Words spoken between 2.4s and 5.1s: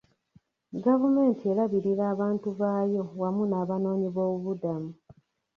baayo wamu n'abanoonyiboobudamu.